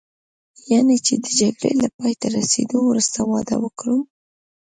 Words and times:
یعنې 0.71 0.95
د 1.23 1.27
جګړې 1.39 1.71
له 1.81 1.87
پایته 1.97 2.27
رسېدو 2.37 2.77
وروسته 2.83 3.17
واده 3.31 3.55
وکړم. 3.59 4.01